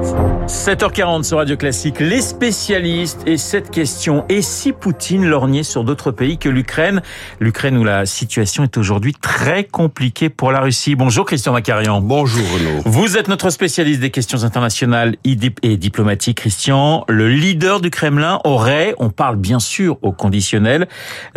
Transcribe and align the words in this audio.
7h40 0.00 1.24
sur 1.24 1.36
Radio 1.36 1.56
Classique, 1.56 2.00
les 2.00 2.22
spécialistes 2.22 3.20
et 3.26 3.36
cette 3.36 3.70
question. 3.70 4.24
Et 4.30 4.40
si 4.40 4.72
Poutine 4.72 5.26
lorgnait 5.26 5.62
sur 5.62 5.84
d'autres 5.84 6.10
pays 6.10 6.38
que 6.38 6.48
l'Ukraine? 6.48 7.02
L'Ukraine 7.38 7.76
où 7.76 7.84
la 7.84 8.06
situation 8.06 8.64
est 8.64 8.78
aujourd'hui 8.78 9.12
très 9.12 9.64
compliquée 9.64 10.30
pour 10.30 10.52
la 10.52 10.60
Russie. 10.60 10.94
Bonjour 10.94 11.26
Christian 11.26 11.52
Macarian. 11.52 12.00
Bonjour 12.00 12.42
Renaud. 12.50 12.82
Vous 12.86 13.18
êtes 13.18 13.28
notre 13.28 13.50
spécialiste 13.50 14.00
des 14.00 14.10
questions 14.10 14.42
internationales 14.44 15.16
et 15.24 15.76
diplomatiques, 15.76 16.38
Christian. 16.38 17.04
Le 17.08 17.28
leader 17.28 17.80
du 17.80 17.90
Kremlin 17.90 18.40
aurait, 18.44 18.94
on 18.98 19.10
parle 19.10 19.36
bien 19.36 19.60
sûr 19.60 19.98
au 20.00 20.12
conditionnel, 20.12 20.88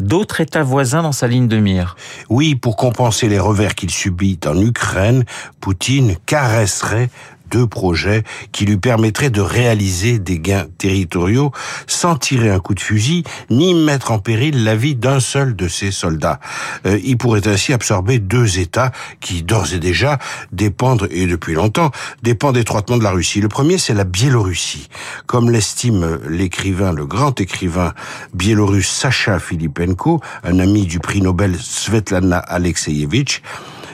d'autres 0.01 0.39
États 0.39 0.63
voisins 0.63 1.03
dans 1.03 1.11
sa 1.11 1.27
ligne 1.27 1.49
de 1.49 1.57
mire. 1.57 1.97
Oui, 2.29 2.55
pour 2.55 2.77
compenser 2.77 3.27
les 3.27 3.39
revers 3.39 3.75
qu'il 3.75 3.91
subit 3.91 4.39
en 4.45 4.57
Ukraine, 4.59 5.25
Poutine 5.59 6.15
caresserait 6.25 7.09
deux 7.53 7.67
projets 7.67 8.23
qui 8.51 8.65
lui 8.65 8.77
permettraient 8.77 9.29
de 9.29 9.39
réaliser 9.39 10.17
des 10.17 10.39
gains 10.39 10.65
territoriaux 10.79 11.51
sans 11.85 12.15
tirer 12.15 12.49
un 12.49 12.59
coup 12.59 12.73
de 12.73 12.79
fusil 12.79 13.23
ni 13.51 13.75
mettre 13.75 14.11
en 14.11 14.17
péril 14.17 14.63
la 14.63 14.75
vie 14.75 14.95
d'un 14.95 15.19
seul 15.19 15.55
de 15.55 15.67
ses 15.67 15.91
soldats. 15.91 16.39
Euh, 16.87 16.99
il 17.03 17.15
pourrait 17.17 17.47
ainsi 17.47 17.71
absorber 17.71 18.17
deux 18.17 18.57
États 18.57 18.91
qui 19.21 19.43
d'ores 19.43 19.71
et 19.73 19.79
déjà 19.79 20.17
dépendent, 20.51 21.07
et 21.11 21.27
depuis 21.27 21.53
longtemps, 21.53 21.91
dépendent 22.23 22.57
étroitement 22.57 22.97
de 22.97 23.03
la 23.03 23.11
Russie. 23.11 23.39
Le 23.39 23.49
premier, 23.49 23.77
c'est 23.77 23.93
la 23.93 24.03
Biélorussie. 24.03 24.89
Comme 25.27 25.51
l'estime 25.51 26.19
l'écrivain, 26.27 26.91
le 26.91 27.05
grand 27.05 27.39
écrivain 27.39 27.93
biélorusse 28.33 28.89
Sacha 28.89 29.39
Filipenko, 29.39 30.21
un 30.43 30.57
ami 30.57 30.87
du 30.87 30.99
prix 30.99 31.21
Nobel 31.21 31.55
Svetlana 31.59 32.39
Alexeyevich, 32.39 33.43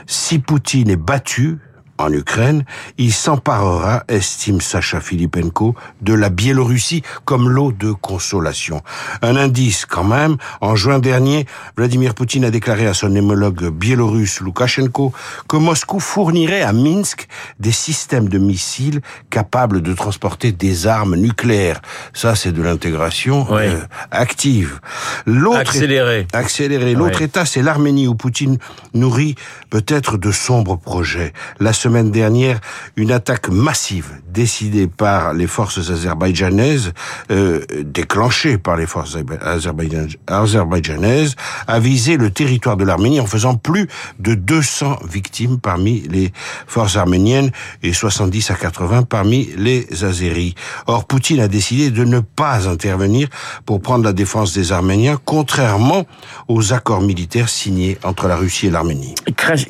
si 0.07 0.39
Poutine 0.39 0.89
est 0.89 0.95
battu, 0.95 1.59
en 1.99 2.11
Ukraine, 2.13 2.63
il 2.97 3.13
s'emparera, 3.13 4.03
estime 4.07 4.61
Sacha 4.61 5.01
Filipenko, 5.01 5.75
de 6.01 6.13
la 6.13 6.29
Biélorussie 6.29 7.03
comme 7.25 7.49
lot 7.49 7.73
de 7.73 7.91
consolation. 7.91 8.81
Un 9.21 9.35
indice 9.35 9.85
quand 9.85 10.05
même, 10.05 10.37
en 10.61 10.75
juin 10.75 10.99
dernier, 10.99 11.45
Vladimir 11.75 12.15
Poutine 12.15 12.45
a 12.45 12.51
déclaré 12.51 12.87
à 12.87 12.93
son 12.93 13.13
homologue 13.15 13.69
biélorusse 13.69 14.39
Loukachenko 14.39 15.13
que 15.47 15.57
Moscou 15.57 15.99
fournirait 15.99 16.61
à 16.61 16.71
Minsk 16.71 17.27
des 17.59 17.73
systèmes 17.73 18.29
de 18.29 18.37
missiles 18.37 19.01
capables 19.29 19.81
de 19.81 19.93
transporter 19.93 20.53
des 20.53 20.87
armes 20.87 21.15
nucléaires. 21.15 21.81
Ça, 22.13 22.35
c'est 22.35 22.53
de 22.53 22.61
l'intégration 22.61 23.45
euh, 23.51 23.81
active. 24.11 24.79
L'autre 25.25 25.59
accéléré. 25.59 26.27
Accéléré. 26.31 26.93
L'autre 26.93 27.21
État, 27.21 27.45
c'est 27.45 27.61
l'Arménie 27.61 28.07
où 28.07 28.15
Poutine 28.15 28.57
nourrit 28.93 29.35
peut-être 29.69 30.17
de 30.17 30.31
sombres 30.31 30.77
projets. 30.77 31.33
La 31.59 31.73
semaine 31.73 31.88
dernière 31.89 32.59
une 32.95 33.11
attaque 33.11 33.49
massive 33.49 34.11
décidée 34.31 34.87
par 34.87 35.33
les 35.33 35.47
forces 35.47 35.89
azerbaïdjanaises, 35.89 36.93
euh, 37.31 37.61
déclenchée 37.83 38.57
par 38.57 38.77
les 38.77 38.85
forces 38.85 39.17
azerbaïdjanaises, 39.41 41.35
a 41.67 41.79
visé 41.79 42.17
le 42.17 42.29
territoire 42.31 42.77
de 42.77 42.83
l'Arménie 42.83 43.19
en 43.19 43.25
faisant 43.25 43.55
plus 43.55 43.87
de 44.19 44.35
200 44.35 44.99
victimes 45.09 45.59
parmi 45.59 46.01
les 46.09 46.31
forces 46.67 46.95
arméniennes 46.95 47.51
et 47.83 47.93
70 47.93 48.51
à 48.51 48.55
80 48.55 49.03
parmi 49.03 49.49
les 49.57 49.87
Azéris. 50.03 50.55
Or, 50.87 51.05
Poutine 51.05 51.39
a 51.39 51.47
décidé 51.47 51.91
de 51.91 52.03
ne 52.03 52.19
pas 52.19 52.69
intervenir 52.69 53.27
pour 53.65 53.81
prendre 53.81 54.03
la 54.03 54.13
défense 54.13 54.53
des 54.53 54.71
Arméniens, 54.71 55.17
contrairement 55.23 56.05
aux 56.47 56.73
accords 56.73 57.01
militaires 57.01 57.49
signés 57.49 57.97
entre 58.03 58.27
la 58.27 58.35
Russie 58.35 58.67
et 58.67 58.69
l'Arménie. 58.69 59.15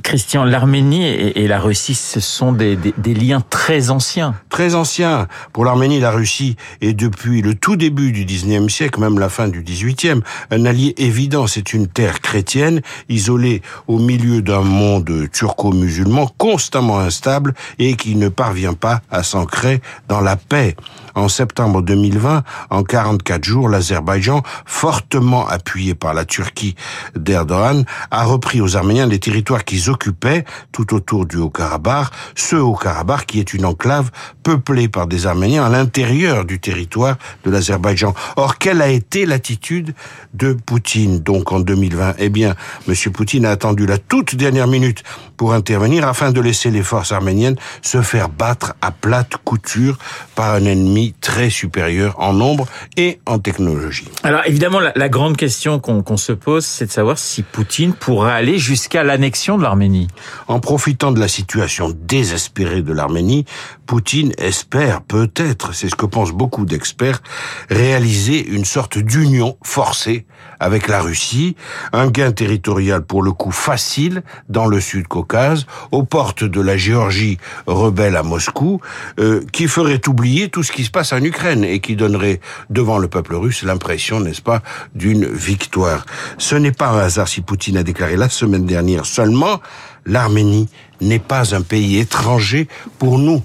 Christian, 0.03 0.43
l'Arménie 0.43 1.05
et 1.05 1.47
la 1.47 1.59
Russie 1.59 1.95
ce 2.09 2.19
sont 2.19 2.52
des, 2.52 2.75
liens 3.05 3.41
très 3.52 3.91
anciens. 3.91 4.33
Très 4.49 4.73
anciens. 4.73 5.27
Pour 5.53 5.63
l'Arménie, 5.63 5.99
la 5.99 6.09
Russie 6.09 6.55
est 6.81 6.93
depuis 6.93 7.43
le 7.43 7.53
tout 7.53 7.75
début 7.75 8.11
du 8.11 8.25
19e 8.25 8.67
siècle, 8.67 8.99
même 8.99 9.20
la 9.20 9.30
fin 9.30 9.47
du 9.47 9.61
18e, 9.61 10.21
un 10.49 10.65
allié 10.65 10.95
évident. 10.97 11.45
C'est 11.45 11.71
une 11.71 11.87
terre 11.87 12.20
chrétienne, 12.21 12.81
isolée 13.09 13.61
au 13.87 13.99
milieu 13.99 14.42
d'un 14.42 14.61
monde 14.61 15.27
turco-musulman 15.31 16.31
constamment 16.39 16.99
instable 16.99 17.53
et 17.77 17.95
qui 17.95 18.15
ne 18.15 18.30
parvient 18.30 18.73
pas 18.73 19.02
à 19.11 19.21
s'ancrer 19.21 19.80
dans 20.08 20.21
la 20.21 20.36
paix. 20.36 20.76
En 21.14 21.27
septembre 21.27 21.81
2020, 21.81 22.43
en 22.70 22.83
44 22.83 23.43
jours, 23.43 23.70
l'Azerbaïdjan, 23.70 24.41
fortement 24.65 25.47
appuyé 25.47 25.93
par 25.93 26.14
la 26.14 26.26
Turquie 26.26 26.76
d'Erdogan, 27.15 27.83
a 28.09 28.23
repris 28.23 28.61
aux 28.61 28.77
Arméniens 28.77 29.05
les 29.05 29.20
territoires 29.20 29.64
qu'ils 29.64 29.89
occupaient 29.89 30.45
tout 30.71 30.95
autour 30.95 31.26
du 31.26 31.37
Haut-Karabakh 31.37 31.98
ce 32.36 32.55
Haut-Karabakh 32.55 33.26
qui 33.26 33.39
est 33.39 33.54
une 33.54 33.65
enclave 33.65 34.11
peuplée 34.43 34.87
par 34.87 35.08
des 35.08 35.27
Arméniens 35.27 35.65
à 35.65 35.70
l'intérieur 35.70 36.45
du 36.45 36.60
territoire 36.60 37.17
de 37.43 37.52
l'Azerbaïdjan. 37.52 38.14
Or, 38.36 38.58
quelle 38.58 38.82
a 38.82 38.89
été 38.89 39.26
l'attitude 39.26 39.93
de 40.33 40.54
Poutine 40.54 41.20
donc 41.20 41.52
en 41.52 41.59
2020 41.59 42.15
Eh 42.20 42.30
bien, 42.30 42.55
M. 42.88 42.95
Poutine 43.14 43.45
a 43.45 43.52
attendu 43.52 43.86
la 43.86 43.98
toute 43.98 44.36
dernière 44.36 44.67
minute 44.67 45.04
pour 45.38 45.54
intervenir 45.54 46.08
afin 46.08 46.32
de 46.32 46.42
laisser 46.42 46.71
les 46.71 46.83
forces 46.83 47.11
arméniennes 47.11 47.55
se 47.82 48.02
faire 48.02 48.30
battre 48.30 48.73
à 48.82 48.92
plate 48.92 49.38
couture 49.43 49.98
par 50.36 50.54
un 50.54 50.65
ennemi 50.65 51.14
très 51.21 51.49
supérieur 51.49 52.15
en 52.20 52.33
nombre 52.33 52.67
et 52.98 53.20
en 53.26 53.39
technologie. 53.39 54.08
Alors 54.23 54.42
évidemment, 54.45 54.80
la, 54.80 55.09
grande 55.09 55.38
question 55.38 55.80
qu'on 55.80 56.17
se 56.17 56.33
pose, 56.33 56.65
c'est 56.65 56.86
de 56.86 56.92
savoir 56.92 57.17
si 57.17 57.43
Poutine 57.43 57.93
pourra 57.93 58.33
aller 58.33 58.58
jusqu'à 58.58 59.04
l'annexion 59.04 59.58
de 59.58 59.64
l'Arménie. 59.64 60.08
En 60.48 60.59
profitant 60.59 61.11
de 61.11 61.20
la 61.20 61.27
situation 61.27 61.89
désespérée 61.94 62.82
de 62.82 62.94
l'Arménie, 62.94 63.45
Poutine 63.86 64.33
espère 64.38 65.02
peut-être, 65.02 65.73
c'est 65.73 65.89
ce 65.89 65.95
que 65.95 66.05
pensent 66.05 66.32
beaucoup 66.32 66.66
d'experts, 66.66 67.22
réaliser 67.70 68.48
une 68.48 68.66
sorte 68.66 68.98
d'union 68.98 69.58
forcée 69.64 70.26
avec 70.60 70.88
la 70.88 71.02
Russie, 71.02 71.55
un 71.94 72.08
gain 72.08 72.32
territorial 72.32 73.04
pour 73.04 73.23
le 73.23 73.32
coup 73.32 73.52
facile 73.52 74.23
dans 74.50 74.67
le 74.67 74.80
Sud-Caucase, 74.80 75.66
aux 75.92 76.04
portes 76.04 76.44
de 76.44 76.61
la 76.61 76.77
Géorgie 76.77 77.38
rebelle 77.66 78.16
à 78.16 78.23
Moscou, 78.23 78.82
euh, 79.20 79.42
qui 79.52 79.67
ferait 79.67 80.02
oublier 80.08 80.50
tout 80.50 80.64
ce 80.64 80.71
qui 80.71 80.83
se 80.83 80.92
passe 80.92 81.14
en 81.14 81.23
Ukraine 81.23 81.64
et 81.64 81.80
qui 81.80 81.95
donnerait 81.95 82.42
devant 82.70 82.98
le 82.98 83.08
peuple 83.08 83.36
russe 83.36 83.64
l'impression, 83.64 84.20
n'est-ce 84.20 84.42
pas, 84.42 84.61
d'une 84.95 85.26
victoire. 85.26 86.06
Ce 86.38 86.56
n'est 86.56 86.71
pas 86.71 86.89
un 86.89 87.00
hasard 87.00 87.27
si 87.27 87.42
Poutine 87.42 87.77
a 87.77 87.83
déclaré 87.83 88.17
la 88.17 88.30
semaine 88.30 88.66
dernière 88.66 89.06
seulement 89.06 89.61
l'Arménie 90.09 90.67
n'est 90.99 91.20
pas 91.20 91.55
un 91.55 91.61
pays 91.61 91.99
étranger 91.99 92.67
pour 92.97 93.20
nous. 93.20 93.42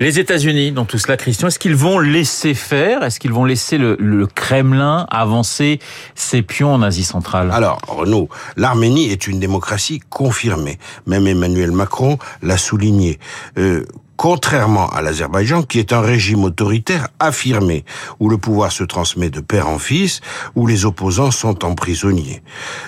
Les 0.00 0.18
États-Unis, 0.18 0.72
dans 0.72 0.84
tout 0.84 0.98
cela, 0.98 1.16
Christian, 1.16 1.46
est-ce 1.46 1.60
qu'ils 1.60 1.76
vont 1.76 2.00
laisser 2.00 2.54
faire? 2.54 3.04
Est-ce 3.04 3.20
qu'ils 3.20 3.32
vont 3.32 3.44
laisser 3.44 3.78
le, 3.78 4.26
Kremlin 4.26 5.06
avancer 5.08 5.78
ses 6.16 6.42
pions 6.42 6.74
en 6.74 6.82
Asie 6.82 7.04
centrale? 7.04 7.52
Alors, 7.52 7.80
Renaud, 7.86 8.28
l'Arménie 8.56 9.10
est 9.10 9.28
une 9.28 9.38
démocratie 9.38 10.00
confirmée. 10.10 10.78
Même 11.06 11.28
Emmanuel 11.28 11.70
Macron 11.70 12.18
l'a 12.42 12.56
souligné. 12.56 13.20
Euh, 13.56 13.84
contrairement 14.16 14.88
à 14.90 15.00
l'Azerbaïdjan, 15.00 15.62
qui 15.62 15.78
est 15.78 15.92
un 15.92 16.00
régime 16.00 16.42
autoritaire 16.42 17.08
affirmé, 17.20 17.84
où 18.18 18.28
le 18.28 18.36
pouvoir 18.36 18.72
se 18.72 18.82
transmet 18.82 19.30
de 19.30 19.40
père 19.40 19.68
en 19.68 19.78
fils, 19.78 20.20
où 20.56 20.66
les 20.66 20.84
opposants 20.84 21.30
sont 21.30 21.64
emprisonnés. 21.64 22.42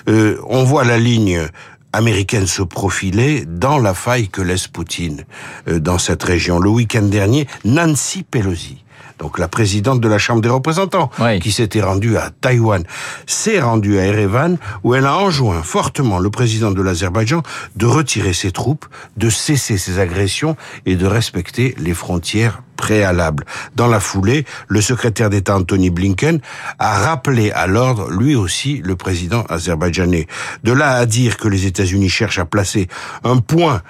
Euh, 0.09 0.37
on 0.47 0.65
voit 0.65 0.83
la 0.83 0.97
ligne 0.97 1.47
américaine 1.93 2.47
se 2.47 2.61
profilait 2.61 3.45
dans 3.45 3.77
la 3.77 3.93
faille 3.93 4.29
que 4.29 4.41
laisse 4.41 4.67
Poutine 4.67 5.25
euh, 5.67 5.79
dans 5.79 5.97
cette 5.97 6.23
région. 6.23 6.59
Le 6.59 6.69
week-end 6.69 7.03
dernier, 7.03 7.47
Nancy 7.65 8.23
Pelosi, 8.23 8.83
donc 9.19 9.39
la 9.39 9.47
présidente 9.47 9.99
de 9.99 10.07
la 10.07 10.17
Chambre 10.17 10.41
des 10.41 10.49
représentants, 10.49 11.09
qui 11.41 11.51
s'était 11.51 11.81
rendue 11.81 12.17
à 12.17 12.29
Taïwan, 12.29 12.83
s'est 13.25 13.59
rendue 13.59 13.97
à 13.99 14.05
Erevan, 14.05 14.57
où 14.83 14.95
elle 14.95 15.05
a 15.05 15.17
enjoint 15.17 15.63
fortement 15.63 16.19
le 16.19 16.29
président 16.29 16.71
de 16.71 16.81
l'Azerbaïdjan 16.81 17.41
de 17.75 17.85
retirer 17.85 18.33
ses 18.33 18.51
troupes, 18.51 18.85
de 19.17 19.29
cesser 19.29 19.77
ses 19.77 19.99
agressions 19.99 20.55
et 20.85 20.95
de 20.95 21.05
respecter 21.05 21.75
les 21.77 21.93
frontières 21.93 22.61
préalables. 22.75 23.45
Dans 23.75 23.87
la 23.87 23.99
foulée, 23.99 24.45
le 24.67 24.81
secrétaire 24.81 25.29
d'État 25.29 25.55
Anthony 25.57 25.89
Blinken 25.89 26.39
a 26.77 26.99
rappelé 26.99 27.51
à 27.51 27.65
l'ordre, 27.65 28.11
lui 28.11 28.35
aussi, 28.35 28.81
le 28.83 28.95
président 28.95 29.43
azerbaïdjanais. 29.49 30.27
De 30.63 30.71
là 30.71 30.91
à 30.91 31.05
dire 31.07 31.37
que 31.37 31.47
les 31.47 31.65
États-Unis 31.65 32.09
cherchent 32.09 32.39
à 32.39 32.45
placer 32.45 32.87
un 33.23 33.37
point 33.37 33.81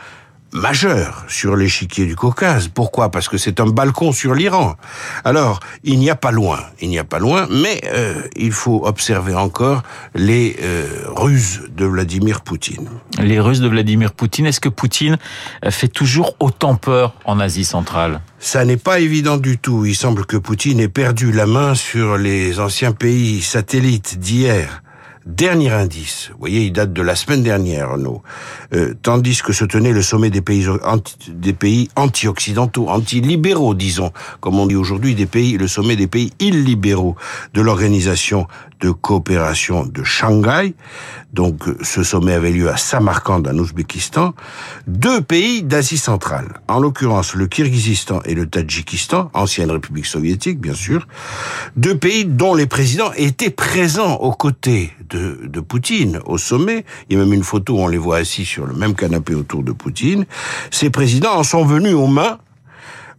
majeur 0.57 1.24
sur 1.27 1.56
l'échiquier 1.56 2.06
du 2.06 2.15
Caucase. 2.15 2.68
Pourquoi? 2.68 3.09
Parce 3.09 3.30
que 3.30 3.38
c'est 3.38 3.59
un 3.59 3.68
balcon 3.68 4.12
sur 4.12 4.33
l'Iran. 4.33 4.75
Alors, 5.24 5.59
il 5.83 6.00
n'y 6.00 6.09
a 6.09 6.15
pas 6.15 6.31
loin, 6.31 6.59
il 6.81 6.89
n'y 6.89 7.00
a 7.00 7.04
pas 7.04 7.19
loin, 7.19 7.48
mais 7.50 7.81
euh, 7.86 8.21
il 8.36 8.51
faut 8.51 8.86
observer 8.86 9.36
encore 9.36 9.83
les 10.15 10.57
euh, 10.62 10.86
ruses 11.07 11.63
de 11.69 11.86
Vladimir 11.86 12.42
Poutine. 12.42 12.89
Les 13.19 13.39
ruses 13.39 13.62
de 13.62 13.68
Vladimir 13.68 14.12
Poutine, 14.13 14.48
est-ce 14.48 14.59
que 14.59 14.69
Poutine 14.69 15.18
fait 15.69 15.88
toujours 15.88 16.36
autant 16.39 16.75
peur 16.75 17.13
en 17.25 17.39
Asie 17.39 17.65
centrale? 17.65 18.21
Ça 18.39 18.65
n'est 18.65 18.77
pas 18.77 19.00
évident 19.00 19.38
du 19.38 19.57
tout. 19.57 19.86
Il 19.86 19.95
semble 19.95 20.25
que 20.25 20.38
Poutine 20.38 20.80
ait 20.80 20.88
perdu 20.88 21.31
la 21.31 21.45
main 21.45 21.75
sur 21.75 22.18
les 22.18 22.60
anciens 22.60 22.92
pays 22.92 23.42
satellites 23.42 24.19
d'hier 24.19 24.81
Dernier 25.27 25.71
indice, 25.71 26.29
vous 26.31 26.39
voyez, 26.39 26.68
il 26.68 26.71
date 26.71 26.94
de 26.94 27.01
la 27.01 27.13
semaine 27.13 27.44
dernière, 27.44 27.91
Renaud. 27.91 28.24
Euh, 28.74 28.94
tandis 29.01 29.41
que 29.41 29.51
se 29.51 29.65
tenait 29.65 29.91
le 29.91 30.01
sommet 30.01 30.29
des 30.29 30.39
pays 30.39 30.65
anti, 30.85 31.18
des 31.27 31.51
pays 31.51 31.89
anti-occidentaux, 31.97 32.88
anti-libéraux, 32.88 33.74
disons, 33.74 34.13
comme 34.39 34.57
on 34.57 34.68
dit 34.68 34.77
aujourd'hui, 34.77 35.15
des 35.15 35.25
pays, 35.25 35.57
le 35.57 35.68
sommet 35.68 35.97
des 35.97 36.07
pays 36.07 36.31
illibéraux 36.39 37.18
de 37.53 37.59
l'organisation 37.59 38.47
de 38.79 38.91
coopération 38.91 39.85
de 39.85 40.03
Shanghai. 40.03 40.74
Donc, 41.33 41.63
ce 41.81 42.03
sommet 42.03 42.33
avait 42.33 42.51
lieu 42.51 42.69
à 42.69 42.77
Samarkand, 42.77 43.44
en 43.45 43.57
Ouzbékistan. 43.57 44.33
Deux 44.88 45.21
pays 45.21 45.63
d'Asie 45.63 45.97
centrale, 45.97 46.62
en 46.68 46.79
l'occurrence 46.79 47.35
le 47.35 47.47
Kirghizistan 47.47 48.21
et 48.25 48.33
le 48.33 48.47
Tadjikistan, 48.47 49.29
ancienne 49.33 49.71
République 49.71 50.06
soviétique, 50.06 50.59
bien 50.59 50.74
sûr. 50.74 51.07
Deux 51.75 51.97
pays 51.97 52.25
dont 52.25 52.56
les 52.56 52.65
présidents 52.65 53.12
étaient 53.15 53.50
présents 53.50 54.15
aux 54.15 54.31
côtés 54.31 54.94
de, 55.09 55.41
de 55.44 55.59
Poutine 55.59 56.19
au 56.25 56.38
sommet. 56.38 56.85
Il 57.09 57.18
y 57.18 57.19
a 57.19 57.24
même 57.24 57.33
une 57.33 57.44
photo 57.44 57.75
où 57.75 57.79
on 57.79 57.88
les 57.88 57.97
voit 57.97 58.18
assis 58.18 58.45
sur 58.45 58.65
le 58.65 58.74
même 58.74 58.95
canapé 58.95 59.33
autour 59.33 59.63
de 59.63 59.71
Poutine. 59.71 60.25
Ces 60.71 60.89
présidents 60.89 61.35
en 61.35 61.44
sont 61.44 61.65
venus 61.65 61.94
aux 61.94 62.07
mains 62.07 62.39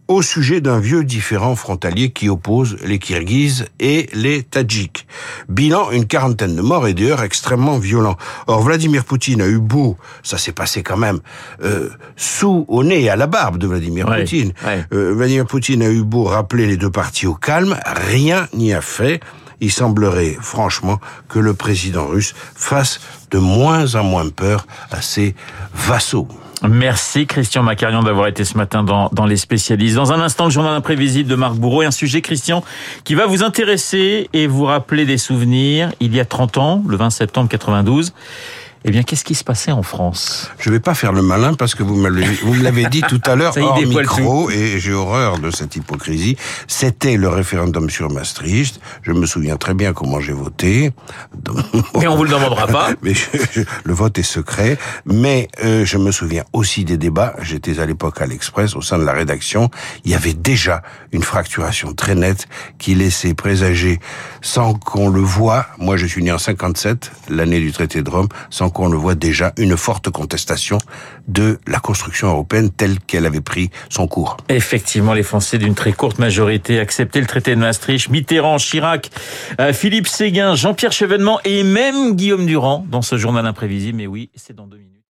au 0.09 0.23
sujet 0.23 0.59
d'un 0.59 0.79
vieux 0.79 1.03
différent 1.03 1.55
frontalier 1.55 2.09
qui 2.09 2.29
oppose 2.29 2.77
les 2.83 2.97
Kirghizes 2.97 3.67
et 3.79 4.09
les 4.13 4.41
Tadjiks. 4.41 5.05
Bilan, 5.47 5.91
une 5.91 6.07
quarantaine 6.07 6.55
de 6.55 6.61
morts 6.61 6.87
et 6.87 6.95
des 6.95 7.11
heures 7.11 7.21
extrêmement 7.21 7.77
violents. 7.77 8.17
Or, 8.47 8.63
Vladimir 8.63 9.05
Poutine 9.05 9.41
a 9.41 9.47
eu 9.47 9.59
beau, 9.59 9.97
ça 10.23 10.39
s'est 10.39 10.51
passé 10.51 10.81
quand 10.81 10.97
même 10.97 11.19
euh, 11.63 11.89
sous, 12.17 12.65
au 12.67 12.83
nez 12.83 13.03
et 13.03 13.09
à 13.11 13.15
la 13.15 13.27
barbe 13.27 13.59
de 13.59 13.67
Vladimir 13.67 14.07
Poutine. 14.07 14.51
Euh, 14.91 15.13
Vladimir 15.13 15.45
Poutine 15.45 15.83
a 15.83 15.89
eu 15.89 16.03
beau 16.03 16.23
rappeler 16.23 16.65
les 16.65 16.75
deux 16.75 16.89
parties 16.89 17.27
au 17.27 17.35
calme, 17.35 17.77
rien 17.85 18.47
n'y 18.53 18.73
a 18.73 18.81
fait 18.81 19.21
il 19.61 19.71
semblerait 19.71 20.37
franchement 20.39 20.99
que 21.27 21.37
le 21.37 21.53
président 21.53 22.07
russe 22.07 22.33
fasse 22.55 23.01
de 23.31 23.39
moins 23.39 23.95
en 23.95 24.03
moins 24.03 24.29
peur 24.29 24.65
à 24.89 25.01
ses 25.01 25.35
vassaux. 25.73 26.29
Merci 26.67 27.25
Christian 27.25 27.63
Macarion 27.63 28.03
d'avoir 28.03 28.27
été 28.27 28.43
ce 28.43 28.57
matin 28.57 28.83
dans, 28.83 29.25
Les 29.25 29.37
Spécialistes. 29.37 29.95
Dans 29.95 30.11
un 30.11 30.19
instant, 30.19 30.45
le 30.45 30.51
journal 30.51 30.73
imprévisible 30.73 31.29
de 31.29 31.35
Marc 31.35 31.55
Bourreau 31.55 31.83
et 31.83 31.85
un 31.85 31.91
sujet, 31.91 32.21
Christian, 32.21 32.63
qui 33.05 33.15
va 33.15 33.27
vous 33.27 33.43
intéresser 33.43 34.29
et 34.33 34.45
vous 34.45 34.65
rappeler 34.65 35.05
des 35.05 35.17
souvenirs. 35.17 35.91
Il 36.01 36.13
y 36.13 36.19
a 36.19 36.25
30 36.25 36.57
ans, 36.57 36.83
le 36.85 36.97
20 36.97 37.11
septembre 37.11 37.49
92, 37.49 38.13
eh 38.85 38.91
bien, 38.91 39.03
qu'est-ce 39.03 39.25
qui 39.25 39.35
se 39.35 39.43
passait 39.43 39.73
en 39.73 39.83
France? 39.83 40.49
Je 40.57 40.69
vais 40.69 40.79
pas 40.79 40.93
faire 40.93 41.11
le 41.11 41.21
malin 41.21 41.53
parce 41.53 41.75
que 41.75 41.83
vous 41.83 41.95
me 41.95 42.09
l'avez 42.63 42.85
dit 42.85 43.01
tout 43.01 43.21
à 43.25 43.35
l'heure 43.35 43.53
hors 43.61 43.81
micro 43.81 44.49
et 44.49 44.79
j'ai 44.79 44.93
horreur 44.93 45.37
de 45.39 45.51
cette 45.51 45.75
hypocrisie. 45.75 46.37
C'était 46.67 47.17
le 47.17 47.27
référendum 47.27 47.89
sur 47.89 48.09
Maastricht. 48.09 48.79
Je 49.01 49.11
me 49.11 49.25
souviens 49.25 49.57
très 49.57 49.73
bien 49.73 49.91
comment 49.91 50.21
j'ai 50.21 50.31
voté. 50.31 50.91
Mais 51.99 52.07
on 52.07 52.15
vous 52.15 52.23
le 52.23 52.29
demandera 52.29 52.67
pas. 52.67 52.91
Mais 53.01 53.13
le 53.83 53.93
vote 53.93 54.17
est 54.17 54.23
secret. 54.23 54.77
Mais 55.05 55.49
euh, 55.63 55.83
je 55.83 55.97
me 55.97 56.11
souviens 56.11 56.45
aussi 56.53 56.85
des 56.85 56.97
débats. 56.97 57.35
J'étais 57.41 57.81
à 57.81 57.85
l'époque 57.85 58.21
à 58.21 58.27
l'Express 58.27 58.77
au 58.77 58.81
sein 58.81 58.97
de 58.97 59.03
la 59.03 59.13
rédaction. 59.13 59.69
Il 60.05 60.11
y 60.11 60.15
avait 60.15 60.33
déjà 60.33 60.83
une 61.11 61.23
fracturation 61.23 61.91
très 61.93 62.15
nette 62.15 62.47
qui 62.77 62.95
laissait 62.95 63.33
présager, 63.33 63.99
sans 64.41 64.73
qu'on 64.73 65.09
le 65.09 65.21
voit. 65.21 65.65
Moi, 65.79 65.97
je 65.97 66.05
suis 66.05 66.23
né 66.23 66.31
en 66.31 66.37
57, 66.37 67.11
l'année 67.29 67.59
du 67.59 67.73
traité 67.73 68.01
de 68.01 68.09
Rome, 68.09 68.29
sans 68.49 68.68
qu'on 68.69 68.89
le 68.89 68.97
voit 68.97 69.15
déjà, 69.15 69.53
une 69.57 69.77
forte 69.77 70.09
contestation 70.09 70.77
de 71.27 71.59
la 71.67 71.79
construction 71.79 72.27
européenne 72.27 72.69
telle 72.69 72.99
qu'elle 72.99 73.25
avait 73.25 73.41
pris 73.41 73.69
son 73.89 74.07
cours. 74.07 74.37
Effectivement, 74.49 75.13
les 75.13 75.23
Français 75.23 75.57
d'une 75.57 75.75
très 75.75 75.93
courte 75.93 76.19
majorité 76.19 76.79
acceptaient 76.79 77.21
le 77.21 77.27
traité 77.27 77.55
de 77.55 77.59
Maastricht. 77.59 78.09
Mitterrand, 78.09 78.57
Chirac, 78.57 79.09
euh, 79.59 79.73
Philippe 79.73 80.07
Séguin, 80.07 80.55
Jean-Pierre 80.55 80.91
Chevènement 80.91 81.39
et 81.45 81.63
même 81.63 82.15
Guillaume 82.15 82.45
Durand 82.45 82.85
dans 82.89 83.01
ce 83.01 83.17
journal 83.17 83.45
imprévisible. 83.45 83.97
Mais 83.97 84.07
oui, 84.07 84.29
c'est 84.35 84.55
dans 84.55 84.67
deux 84.67 84.77
minutes. 84.77 84.98